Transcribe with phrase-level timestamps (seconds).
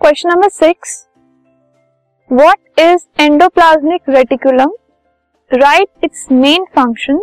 [0.00, 0.92] Question number six.
[2.30, 4.70] What is endoplasmic reticulum
[5.50, 7.18] right its main function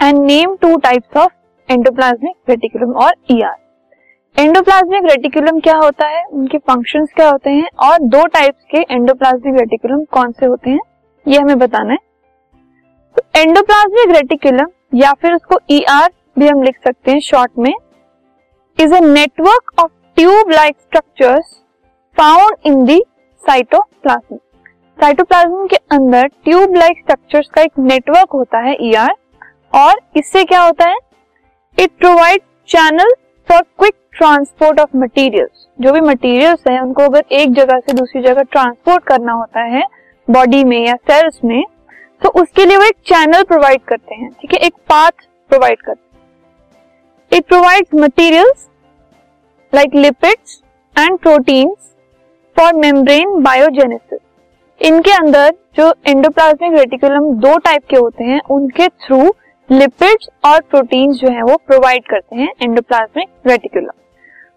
[0.00, 6.24] and name two types of endoplasmic reticulum और ER endoplasmic reticulum क्या होता है?
[6.24, 7.68] उनके functions क्या होते हैं?
[7.80, 10.80] और दो टाइप्स के एंडोप्लाज्मिक रेटिकुलम कौन से होते हैं?
[11.26, 11.98] ये हमें बताना है।
[13.16, 17.72] तो एंडोप्लाज्मिक रेटिकुलम या फिर उसको ईआर e भी हम लिख सकते हैं शॉर्ट में
[18.78, 21.58] is a network of tube like structures
[22.18, 22.98] found in the
[23.44, 24.36] cytoplasm
[24.98, 30.42] cytoplasm के अंदर ट्यूब लाइक स्ट्रक्चर्स का एक नेटवर्क होता है ईआर e और इससे
[30.44, 30.96] क्या होता है?
[31.78, 33.12] It provide channel
[33.48, 38.22] for quick transport of materials जो भी मटेरियल्स हैं, उनको अगर एक जगह से दूसरी
[38.22, 39.82] जगह ट्रांसपोर्ट करना होता है
[40.28, 41.62] बॉडी में या सेल्स में
[42.22, 44.58] तो उसके लिए वो एक चैनल प्रोवाइड करते हैं, ठीक है?
[44.58, 47.38] एक पाथ प्रोवाइड करते हैं.
[47.38, 48.68] It provides materials
[49.72, 50.62] like lipids
[50.96, 51.86] and proteins
[52.58, 54.18] for membrane biogenesis
[54.80, 59.18] इनके अंदर जो एंडोप्लाज्मिक रेटिकुलम दो टाइप के होते हैं, उनके थ्रू
[59.68, 63.90] लिपिड्स और प्रोटीन्स जो है वो प्रोवाइड करते हैं एंडोप्लाज्मिक रेटिकुलम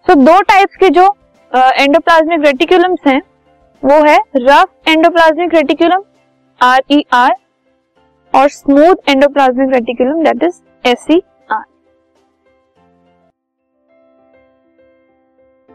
[0.07, 1.03] सो दो टाइप्स के जो
[1.51, 3.21] एंडोप्लाज्मिक रेटिकुलम्स हैं,
[3.83, 6.03] वो है rough endoplasmic reticulum
[6.61, 7.35] R E R
[8.33, 11.21] और smooth endoplasmic reticulum that is S C